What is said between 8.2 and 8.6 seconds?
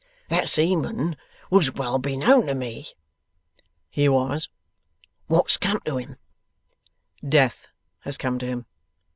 to